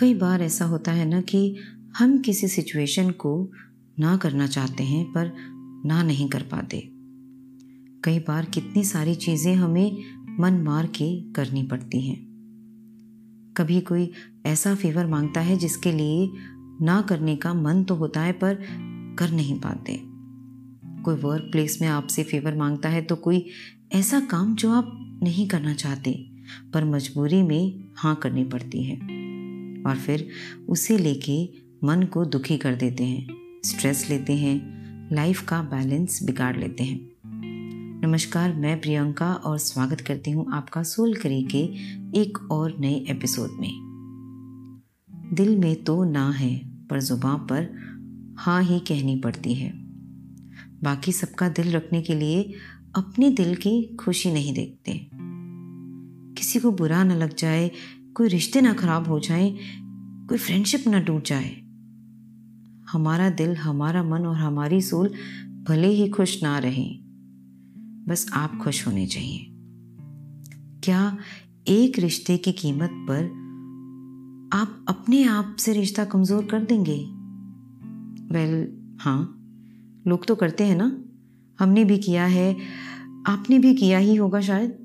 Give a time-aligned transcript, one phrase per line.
[0.00, 1.56] कई बार ऐसा होता है ना कि
[1.98, 3.50] हम किसी सिचुएशन को
[4.00, 5.32] ना करना चाहते हैं, पर
[5.86, 6.78] ना नहीं कर पाते।
[8.04, 9.98] कई बार कितनी सारी चीज़ें हमें
[10.40, 12.16] मन मार के करनी पड़ती हैं।
[13.56, 14.10] कभी कोई
[14.46, 16.30] ऐसा फेवर माँगता है जिसके लिए
[16.84, 18.54] ना करने का मन तो होता है, पर
[19.18, 20.00] कर नहीं पाते।
[21.02, 23.46] कोई वर्क प्लेस में आपसे फेवर माँगता है तो कोई
[23.92, 26.26] ऐसा काम जो आप नहीं करना चाहते,
[26.74, 29.23] पर मजबूरी में हाँ करनी पड़ती है।
[29.86, 30.28] और फिर
[30.68, 31.48] उसे लेके
[31.84, 33.26] मन को दुखी कर देते हैं
[33.64, 34.74] स्ट्रेस लेते हैं
[35.12, 37.10] लाइफ का बैलेंस बिगाड़ लेते हैं।
[38.06, 41.62] नमस्कार, मैं प्रियंका और स्वागत करती हूँ आपका सोल करी के
[42.20, 43.72] एक और नए एपिसोड में।
[45.34, 47.68] दिल में तो ना है, पर ज़ुबान पर
[48.38, 49.72] हाँ ही कहनी पड़ती है।
[50.82, 52.52] बाकी सबका दिल रखने के लिए
[52.96, 55.08] अपने दिल की खुशी नहीं देखते।
[56.34, 57.70] किसी को बुरा ना लग जाए
[58.16, 59.56] कोई रिश्ते ना खराब हो जाए
[60.28, 61.56] कोई फ्रेंडशिप ना टूट जाए।
[62.92, 65.14] हमारा दिल हमारा मन और हमारी सोल
[65.68, 66.84] भले ही खुश ना रहे
[68.08, 69.46] बस आप खुश होने चाहिए।
[70.84, 71.18] क्या
[71.68, 73.24] एक रिश्ते की कीमत पर
[74.52, 76.98] आप अपने आप से रिश्ता कमज़ोर कर देंगे?
[78.34, 79.40] वेल well, हाँ
[80.06, 81.04] लोग तो करते हैं ना।
[81.58, 82.56] हमने भी किया है
[83.26, 84.83] आपने भी किया ही होगा शायद।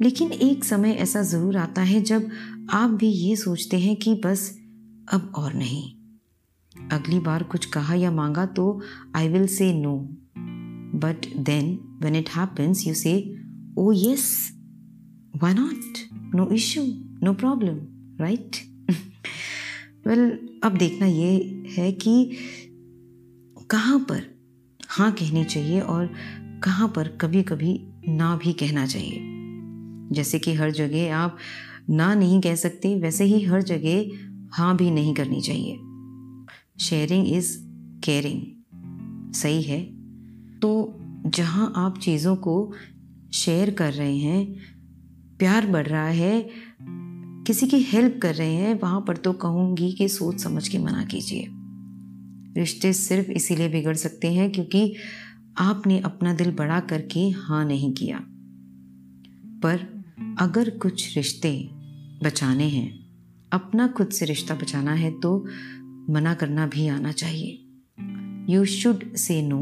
[0.00, 2.30] लेकिन एक समय ऐसा ज़रूर आता है जब
[2.70, 4.58] आप भी ये सोचते हैं कि बस
[5.12, 5.94] अब और नहीं।
[6.90, 8.82] अगली बार कुछ कहा या मांगा तो
[9.16, 9.96] I will say no
[10.98, 13.34] but then when it happens you say
[13.78, 14.52] oh yes
[15.42, 15.98] why not
[16.34, 16.84] no issue
[17.22, 17.78] no problem
[18.20, 18.56] right
[20.06, 22.30] well अब देखना ये है कि
[23.70, 24.22] कहाँ पर
[24.88, 26.14] हाँ कहनी चाहिए और
[26.62, 29.33] कहाँ पर कभी कभी ना भी कहना चाहिए।
[30.12, 31.36] जैसे कि हर जगह आप
[31.90, 34.04] ना नहीं कह सकते, वैसे ही हर जगह
[34.52, 35.78] हाँ भी नहीं करनी चाहिए।
[36.80, 37.58] शेयरिंग इज़
[38.04, 38.42] केयरिंग
[39.32, 39.80] सही है?
[40.58, 42.72] तो जहाँ आप चीज़ों को
[43.32, 44.54] शेयर कर रहे हैं,
[45.38, 46.50] प्यार बढ़ रहा है,
[47.46, 51.04] किसी की हेल्प कर रहे हैं, वहाँ पर तो कहूँगी कि सोच समझ के मना
[51.04, 51.46] कीजिए।
[52.60, 54.94] रिश्ते सिर्फ़ इसीलिए बिगड़ सकते हैं क्योंकि
[55.58, 58.20] आपने अपना दिल बड़ा करके हाँ नहीं किया।
[59.62, 61.70] पर अगर कुछ रिश्ते
[62.22, 63.06] बचाने हैं,
[63.52, 65.46] अपना खुद से रिश्ता बचाना है तो
[66.10, 67.60] मना करना भी आना चाहिए।
[68.52, 69.60] You should say no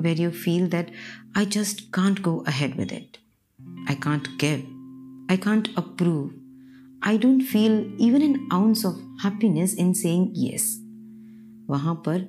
[0.00, 0.92] where you feel that
[1.36, 3.16] I just can't go ahead with it
[3.90, 6.30] I can't give I can't approve
[7.04, 10.78] I don't feel even an ounce of happiness in saying yes
[11.70, 12.28] वहाँ पर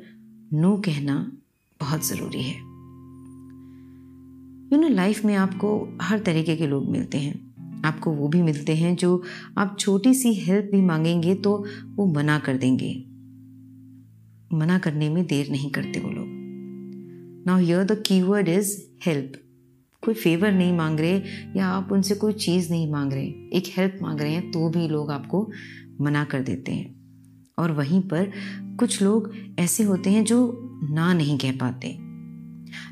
[0.53, 1.31] no कहना
[1.81, 2.57] बहुत ज़रूरी है।
[4.73, 7.52] You know life में आपको हर तरीके के लोग मिलते हैं।
[7.85, 9.23] आपको वो भी मिलते हैं जो
[9.57, 12.93] आप छोटी सी हेल्प भी मांगेंगे तो वो मना कर देंगे।
[14.57, 16.27] मना करने में देर नहीं करते वो लोग।
[17.47, 19.33] Now here the keyword is help
[20.03, 21.21] कोई फेवर नहीं मांग रहे
[21.57, 24.87] या आप उनसे कोई चीज़ नहीं मांग रहे, एक हेल्प मांग रहे हैं तो भी
[24.87, 25.51] लोग आपको
[26.01, 27.03] मना कर देते हैं।
[27.59, 28.31] और वहीं पर
[28.79, 31.87] कुछ लोग ऐसे होते हैं जो ना नहीं कह पाते।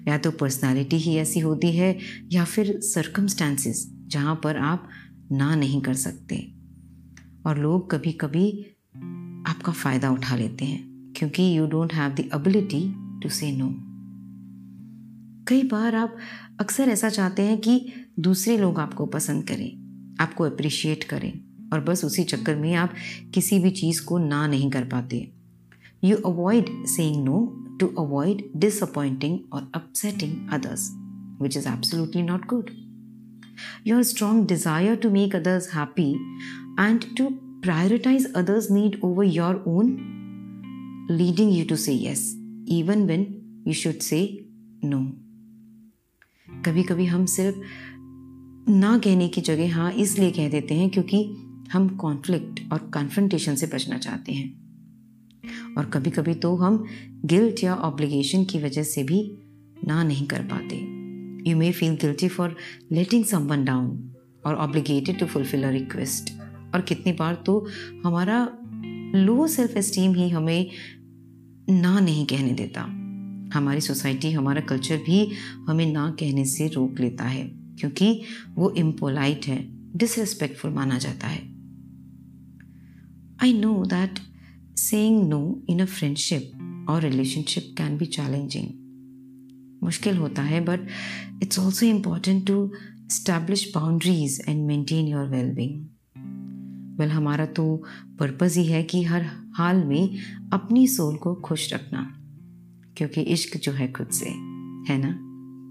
[0.07, 1.97] या तो पर्सनालिटी ही ऐसी होती है
[2.31, 4.89] या फिर सर्कमस्टांसिस जहाँ पर आप
[5.31, 6.35] ना नहीं कर सकते।
[7.45, 8.49] और लोग कभी कभी
[9.47, 12.83] आपका फ़ायदा उठा लेते हैं, क्योंकि you don't have the ability
[13.23, 13.73] to say no
[15.47, 16.17] कई बार आप
[16.59, 17.81] अक्सर ऐसा चाहते हैं कि
[18.19, 21.33] दूसरे लोग आपको पसंद करें, आपको अप्रिशिएट करें,
[21.73, 22.93] और बस उसी चक्कर में आप
[23.33, 25.17] किसी भी चीज़ को ना नहीं कर पाते।
[26.03, 27.39] You avoid saying no
[27.79, 30.89] to avoid disappointing और upsetting others
[31.41, 32.69] which is absolutely not good
[33.83, 36.19] your strong desire to make others happy
[36.77, 39.89] and to prioritize others' need over your own,
[41.09, 42.35] leading you to say yes,
[42.65, 43.25] even when
[43.65, 44.23] you should say
[44.83, 45.01] no.
[46.65, 47.57] कभी कभी हम सिर्फ़
[48.69, 51.23] ना कहने की जगह हाँ इसलिए कह देते हैं क्योंकि
[51.71, 56.83] हम कॉन्फ्लिक्ट और कन्फ्रंटेशन से बचना चाहते हैं और कभी कभी तो हम
[57.25, 59.21] गिल्ट या ऑब्लिगेशन की वजह से भी
[59.87, 61.00] ना नहीं कर पाते
[61.43, 62.49] You may feel guilty for
[62.91, 63.85] letting someone down
[64.45, 66.31] or obligated to fulfill a request.
[66.73, 67.67] और कितनी बार तो
[68.05, 68.37] हमारा
[69.15, 70.71] लो सेल्फ एस्टीम ही हमें
[71.69, 72.81] ना नहीं कहने देता।
[73.53, 75.31] हमारी सोसाइटी हमारा कल्चर भी
[75.67, 77.43] हमें ना कहने से रोक लेता है,
[77.79, 78.21] क्योंकि
[78.55, 79.57] वो इम्पोलाइट है
[79.97, 81.41] डिसरिस्पेक्टफुल माना जाता है।
[83.43, 84.19] I know that
[84.77, 88.69] saying no in a friendship और रिलेशनशिप कैन बी चैलेंजिंग
[89.83, 90.87] मुश्किल होता है but
[91.43, 92.71] it's also important to
[93.05, 95.85] establish boundaries and maintain your well being
[96.99, 97.83] well हमारा तो
[98.19, 99.25] पर्पज़ ही है कि हर
[99.55, 100.17] हाल में
[100.53, 102.01] अपनी सोल को खुश रखना,
[102.97, 104.29] क्योंकि इश्क जो है खुद से,
[104.91, 105.11] है ना?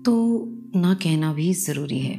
[0.06, 0.12] तो
[0.80, 2.16] ना कहना भी ज़रूरी है।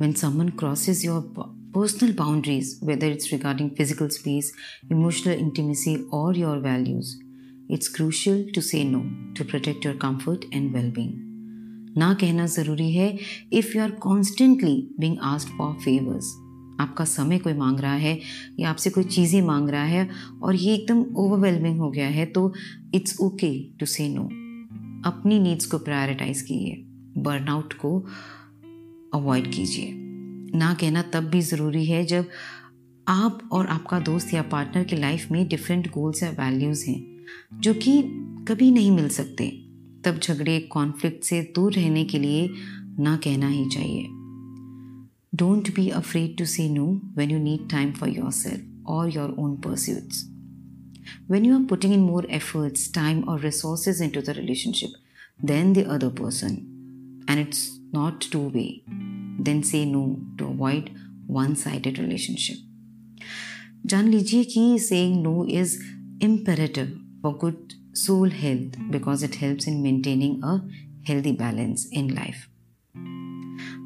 [0.00, 1.34] When someone crosses your
[1.74, 4.52] personal boundaries whether it's regarding physical space
[4.92, 7.14] emotional intimacy और your values
[7.72, 9.00] it's crucial to say no
[9.38, 11.12] to protect your comfort and being.
[11.98, 13.18] ना कहना ज़रूरी है
[13.52, 16.24] if you are constantly being asked for favours
[16.80, 18.20] आपका समय कोई मांग रहा है
[18.60, 20.08] या आपसे कोई चीज़ें मांग रहा है
[20.42, 22.54] और ये एकदम ओवरवेलमिंग हो गया है तो
[22.94, 24.22] it's okay to say no
[25.10, 26.84] अपनी नीड्स को प्रायोरिटाइज कीजिए
[27.22, 28.06] बर्नआउट को
[29.14, 29.92] अवॉइड कीजिए.
[30.58, 32.28] ना कहना तब भी ज़रूरी है जब
[33.08, 37.19] आप और आपका दोस्त या पार्टनर की लाइफ में डिफरेंट गोल्स या वैल्यूज़ हैं।
[37.54, 38.02] जो कि
[38.48, 39.66] कभी नहीं मिल सकते।
[40.04, 42.48] तब झगड़े कॉन्फ्लिक्ट से दूर रहने के लिए
[42.98, 44.06] ना कहना ही चाहिए।
[45.34, 49.56] Don't be afraid to say no when you need time for yourself और your own
[49.56, 50.24] pursuits
[51.30, 54.92] when you are putting in more efforts time और resources in to the relationship
[55.44, 56.56] than the other person
[57.30, 58.80] and it's not two way
[59.44, 60.06] then say no
[60.38, 60.90] to avoid
[61.30, 62.66] one side relationship
[63.86, 65.78] जान लीजिए कि saying no is
[66.22, 70.60] imperative for good soul health because it helps in maintaining a
[71.04, 72.48] healthy balance in life.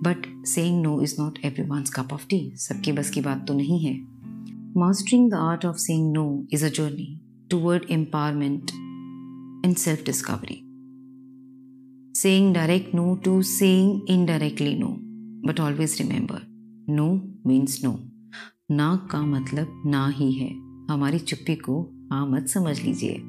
[0.03, 2.53] But saying no is not everyone's cup of tea.
[2.57, 3.95] सबकी बस की बात तो नहीं है
[4.77, 8.73] Mastering the art of saying no is a journey toward empowerment
[9.65, 10.63] and self discovery.
[12.15, 14.99] Saying direct no to saying indirectly no.
[15.47, 16.43] But always remember
[16.87, 17.09] no
[17.45, 17.99] means no.
[18.71, 20.49] ना का मतलब ना ही है
[20.91, 21.75] हमारी चुप्पी को
[22.13, 23.23] हाँ मत समझ लीजिए।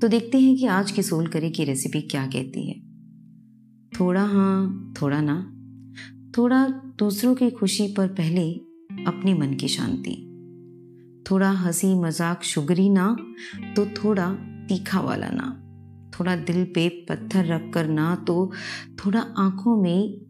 [0.00, 2.80] तो देखते हैं कि आज की सोल करी की रेसिपी क्या कहती है।
[4.00, 5.50] थोड़ा हाँ थोड़ा ना।
[6.38, 6.68] थोड़ा
[6.98, 8.52] दूसरों की खुशी पर पहले
[9.06, 10.30] अपने मन की शांति।
[11.30, 13.16] थोड़ा हँसी, मज़ाक, शुगरी ना
[13.76, 14.32] तो थोड़ा
[14.68, 15.60] तीखा वाला ना।
[16.10, 18.52] थोड़ा दिल पे पत्थर रख कर ना तो
[19.04, 20.20] थोड़ा आँखों में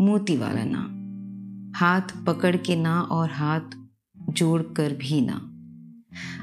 [0.00, 0.88] मोती वाला ना।
[1.78, 3.60] हाथ पकड़ के ना और हाथ
[4.30, 5.51] जोड़ कर भी ना।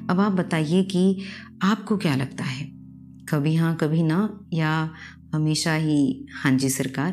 [0.10, 1.20] अब आप बताइए कि
[1.62, 2.72] आपको क्या लगता है?
[3.30, 4.94] कभी हाँ कभी ना, या
[5.34, 7.12] हमेशा ही हाँ जी सरकार?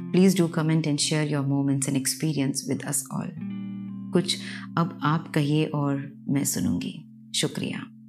[0.00, 3.32] Please do comment and share your moments and experience with us all
[4.12, 4.38] कुछ
[4.78, 8.01] अब आप कहिए और मैं सुनूँगी। शुक्रिया।